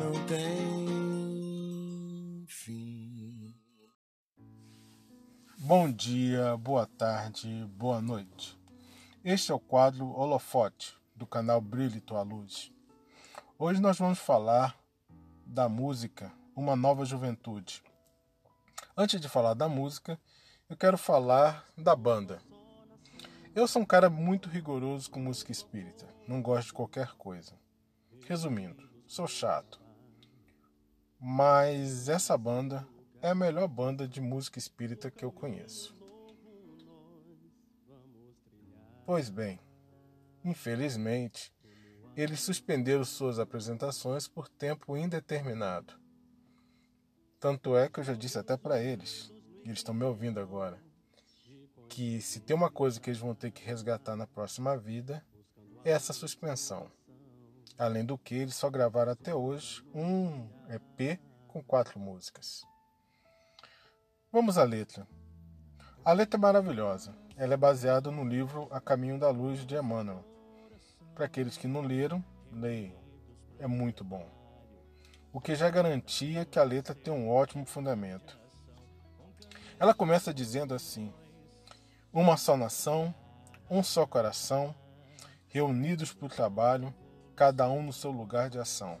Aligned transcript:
não 0.00 0.12
tem 0.26 1.66
fim. 2.48 3.54
Bom 5.58 5.92
dia, 5.92 6.56
boa 6.56 6.86
tarde, 6.86 7.66
boa 7.76 8.00
noite. 8.00 8.58
Este 9.22 9.52
é 9.52 9.54
o 9.54 9.60
quadro 9.60 10.06
Holofote 10.06 10.96
do 11.14 11.26
canal 11.26 11.60
Brilhe 11.60 12.00
Tua 12.00 12.22
Luz. 12.22 12.72
Hoje 13.58 13.78
nós 13.78 13.98
vamos 13.98 14.18
falar 14.18 14.74
da 15.44 15.68
música 15.68 16.32
Uma 16.56 16.74
Nova 16.74 17.04
Juventude. 17.04 17.82
Antes 18.96 19.20
de 19.20 19.28
falar 19.28 19.52
da 19.52 19.68
música, 19.68 20.18
eu 20.70 20.78
quero 20.78 20.96
falar 20.96 21.66
da 21.76 21.94
banda. 21.94 22.40
Eu 23.54 23.68
sou 23.68 23.82
um 23.82 23.86
cara 23.86 24.08
muito 24.08 24.48
rigoroso 24.48 25.10
com 25.10 25.20
música 25.20 25.52
espírita, 25.52 26.08
não 26.26 26.40
gosto 26.40 26.68
de 26.68 26.72
qualquer 26.72 27.12
coisa. 27.16 27.52
Resumindo, 28.26 28.88
sou 29.06 29.26
chato. 29.26 29.79
Mas 31.20 32.08
essa 32.08 32.36
banda 32.38 32.88
é 33.20 33.28
a 33.28 33.34
melhor 33.34 33.68
banda 33.68 34.08
de 34.08 34.22
música 34.22 34.58
espírita 34.58 35.10
que 35.10 35.22
eu 35.22 35.30
conheço. 35.30 35.94
Pois 39.04 39.28
bem, 39.28 39.60
infelizmente, 40.42 41.52
eles 42.16 42.40
suspenderam 42.40 43.04
suas 43.04 43.38
apresentações 43.38 44.26
por 44.26 44.48
tempo 44.48 44.96
indeterminado. 44.96 45.92
Tanto 47.38 47.76
é 47.76 47.88
que 47.88 48.00
eu 48.00 48.04
já 48.04 48.14
disse 48.14 48.38
até 48.38 48.56
para 48.56 48.82
eles, 48.82 49.30
e 49.62 49.68
eles 49.68 49.80
estão 49.80 49.94
me 49.94 50.04
ouvindo 50.04 50.40
agora, 50.40 50.82
que 51.86 52.20
se 52.22 52.40
tem 52.40 52.56
uma 52.56 52.70
coisa 52.70 52.98
que 52.98 53.10
eles 53.10 53.20
vão 53.20 53.34
ter 53.34 53.50
que 53.50 53.62
resgatar 53.62 54.16
na 54.16 54.26
próxima 54.26 54.74
vida 54.74 55.22
é 55.84 55.90
essa 55.90 56.14
suspensão. 56.14 56.90
Além 57.78 58.04
do 58.04 58.18
que, 58.18 58.34
eles 58.34 58.54
só 58.54 58.68
gravaram 58.68 59.12
até 59.12 59.34
hoje 59.34 59.84
um 59.94 60.48
EP 60.68 61.18
com 61.48 61.62
quatro 61.62 61.98
músicas. 61.98 62.64
Vamos 64.32 64.58
à 64.58 64.64
letra. 64.64 65.06
A 66.04 66.12
letra 66.12 66.38
é 66.38 66.40
maravilhosa. 66.40 67.14
Ela 67.36 67.54
é 67.54 67.56
baseada 67.56 68.10
no 68.10 68.24
livro 68.24 68.68
A 68.70 68.80
Caminho 68.80 69.18
da 69.18 69.30
Luz 69.30 69.66
de 69.66 69.74
Emmanuel. 69.74 70.24
Para 71.14 71.24
aqueles 71.24 71.56
que 71.56 71.66
não 71.66 71.80
leram, 71.80 72.24
leiam. 72.52 72.98
É 73.58 73.66
muito 73.66 74.04
bom. 74.04 74.28
O 75.32 75.40
que 75.40 75.54
já 75.54 75.70
garantia 75.70 76.44
que 76.44 76.58
a 76.58 76.62
letra 76.62 76.94
tem 76.94 77.12
um 77.12 77.30
ótimo 77.30 77.64
fundamento. 77.64 78.38
Ela 79.78 79.94
começa 79.94 80.32
dizendo 80.32 80.74
assim: 80.74 81.12
uma 82.12 82.36
só 82.36 82.56
nação, 82.56 83.14
um 83.70 83.82
só 83.82 84.06
coração, 84.06 84.74
reunidos 85.48 86.12
para 86.12 86.26
o 86.26 86.28
trabalho, 86.30 86.94
cada 87.40 87.70
um 87.70 87.82
no 87.82 87.90
seu 87.90 88.10
lugar 88.10 88.50
de 88.50 88.58
ação. 88.58 89.00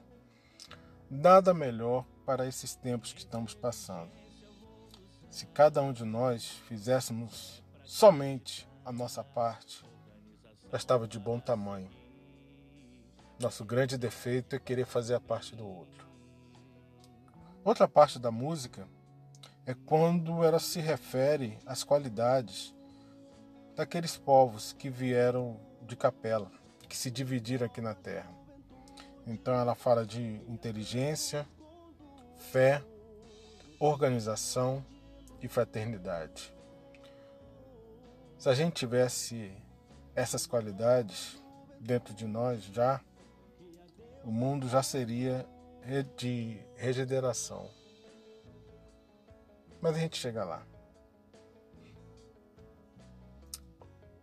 Nada 1.10 1.52
melhor 1.52 2.06
para 2.24 2.46
esses 2.46 2.74
tempos 2.74 3.12
que 3.12 3.18
estamos 3.18 3.54
passando. 3.54 4.10
Se 5.28 5.44
cada 5.44 5.82
um 5.82 5.92
de 5.92 6.06
nós 6.06 6.46
fizéssemos 6.66 7.62
somente 7.84 8.66
a 8.82 8.90
nossa 8.90 9.22
parte, 9.22 9.84
já 10.70 10.78
estava 10.78 11.06
de 11.06 11.18
bom 11.18 11.38
tamanho. 11.38 11.90
Nosso 13.38 13.62
grande 13.62 13.98
defeito 13.98 14.56
é 14.56 14.58
querer 14.58 14.86
fazer 14.86 15.16
a 15.16 15.20
parte 15.20 15.54
do 15.54 15.68
outro. 15.68 16.08
Outra 17.62 17.86
parte 17.86 18.18
da 18.18 18.30
música 18.30 18.88
é 19.66 19.74
quando 19.74 20.42
ela 20.42 20.58
se 20.58 20.80
refere 20.80 21.58
às 21.66 21.84
qualidades 21.84 22.74
daqueles 23.76 24.16
povos 24.16 24.72
que 24.72 24.88
vieram 24.88 25.60
de 25.82 25.94
Capela, 25.94 26.50
que 26.90 26.96
se 26.96 27.10
dividiram 27.10 27.66
aqui 27.66 27.80
na 27.80 27.94
Terra. 27.94 28.28
Então 29.24 29.54
ela 29.54 29.74
fala 29.74 30.04
de 30.04 30.20
inteligência, 30.48 31.46
fé, 32.36 32.82
organização 33.78 34.84
e 35.40 35.46
fraternidade. 35.46 36.52
Se 38.36 38.48
a 38.48 38.54
gente 38.54 38.74
tivesse 38.74 39.52
essas 40.14 40.46
qualidades 40.46 41.40
dentro 41.78 42.12
de 42.12 42.26
nós 42.26 42.64
já, 42.64 43.00
o 44.24 44.32
mundo 44.32 44.68
já 44.68 44.82
seria 44.82 45.46
de 46.16 46.60
regeneração. 46.74 47.70
Mas 49.80 49.94
a 49.94 49.98
gente 49.98 50.16
chega 50.18 50.44
lá. 50.44 50.66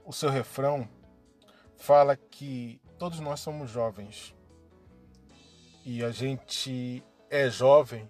o 0.08 0.14
seu 0.14 0.30
refrão 0.30 0.88
fala 1.78 2.18
que 2.18 2.82
todos 2.98 3.20
nós 3.20 3.40
somos 3.40 3.70
jovens. 3.70 4.36
E 5.86 6.04
a 6.04 6.12
gente 6.12 7.04
é 7.30 7.50
jovem 7.50 8.10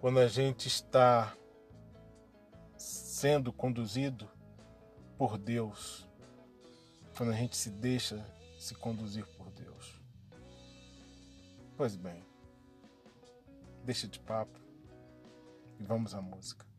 quando 0.00 0.20
a 0.20 0.28
gente 0.28 0.68
está 0.68 1.36
sendo 2.76 3.52
conduzido 3.52 4.30
por 5.18 5.36
Deus. 5.38 6.08
Quando 7.16 7.32
a 7.32 7.36
gente 7.36 7.56
se 7.56 7.70
deixa 7.70 8.24
se 8.58 8.74
conduzir 8.74 9.26
por 9.36 9.50
Deus. 9.50 10.00
Pois 11.76 11.96
bem, 11.96 12.24
deixa 13.84 14.06
de 14.06 14.18
papo 14.20 14.58
e 15.78 15.84
vamos 15.84 16.14
à 16.14 16.22
música. 16.22 16.73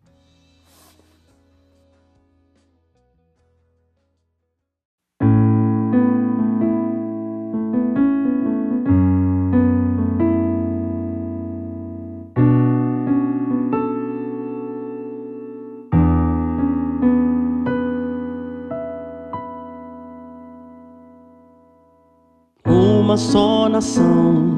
Uma 23.06 23.18
só 23.18 23.70
nação, 23.70 24.58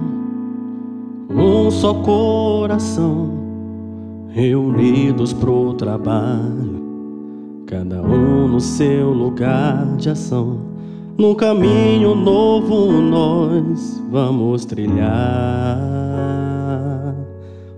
um 1.30 1.70
só 1.70 1.96
coração, 1.96 3.30
reunidos 4.30 5.34
pro 5.34 5.74
trabalho, 5.74 6.82
cada 7.66 8.02
um 8.02 8.48
no 8.48 8.62
seu 8.62 9.12
lugar 9.12 9.98
de 9.98 10.10
ação. 10.10 10.60
No 11.18 11.36
caminho 11.36 12.16
novo 12.16 12.90
nós 13.02 14.02
vamos 14.10 14.64
trilhar 14.64 15.04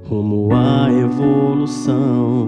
rumo 0.08 0.50
à 0.54 0.94
evolução. 0.94 2.48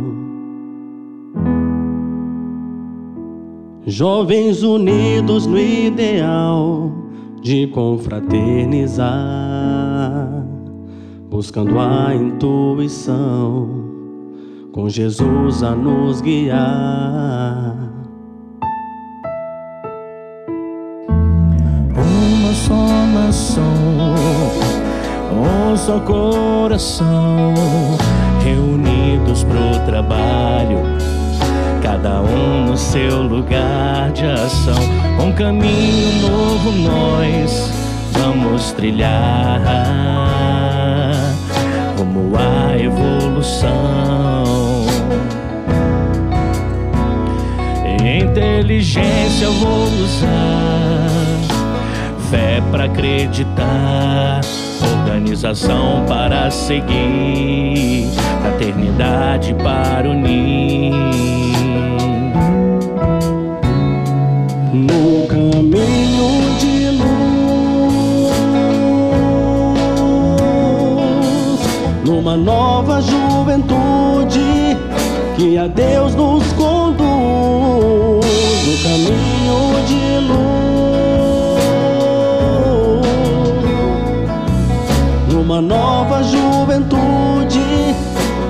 Jovens 3.88 4.62
unidos 4.62 5.48
no 5.48 5.58
ideal 5.58 7.01
de 7.42 7.68
confraternizar, 7.68 9.10
buscando 11.30 11.80
a 11.80 12.14
intuição, 12.14 13.68
com 14.72 14.88
Jesus 14.88 15.64
a 15.64 15.72
nos 15.76 16.22
guiar. 16.22 17.76
Uma 21.96 22.54
só 22.54 23.06
nação, 23.14 23.74
um 25.34 25.76
só 25.76 26.00
coração, 26.00 27.56
reunidos 28.44 29.44
pro 29.44 29.86
trabalho 29.88 30.78
cada 31.92 32.22
um 32.22 32.68
no 32.68 32.78
seu 32.78 33.22
lugar 33.22 34.12
de 34.12 34.26
ação. 34.26 34.82
Um 35.20 35.34
caminho 35.34 36.22
novo 36.22 36.72
nós 36.72 37.70
vamos 38.14 38.72
trilhar 38.72 39.62
rumo 41.98 42.32
à 42.38 42.78
evolução. 42.80 43.66
Inteligência 48.00 49.46
eu 49.46 49.54
vou 49.54 49.84
usar, 49.84 51.10
fé 52.30 52.62
para 52.72 52.86
acreditar 52.86 54.40
organização 54.82 56.06
para 56.08 56.50
seguir, 56.50 58.10
fraternidade 58.42 59.54
para 59.56 60.10
unir. 60.10 61.51
Nova 85.72 86.22
juventude 86.22 87.96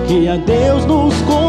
que 0.07 0.27
a 0.27 0.37
Deus 0.37 0.87
nos 0.87 1.13
conduz. 1.21 1.40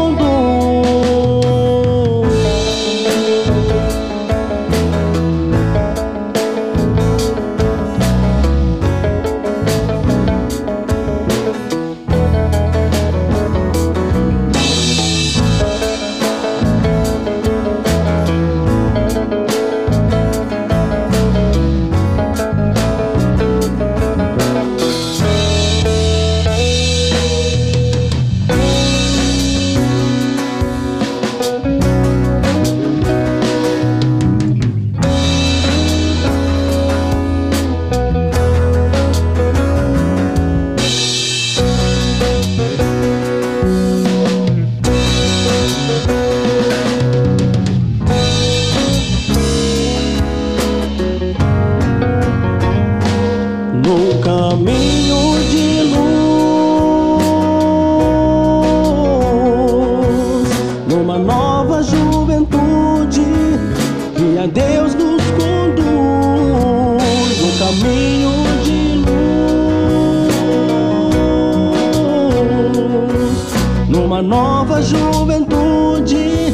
uma 74.13 74.21
nova 74.21 74.79
juventude 74.79 76.53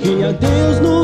que 0.00 0.22
a 0.22 0.30
Deus 0.30 0.78
nos 0.78 1.01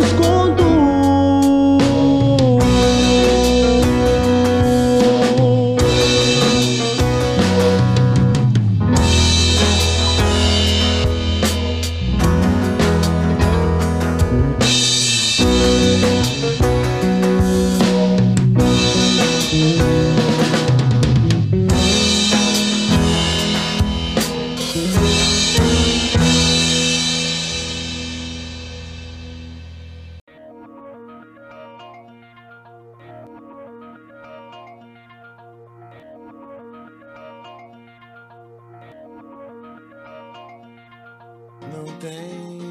Não 41.73 41.85
tem 41.99 42.68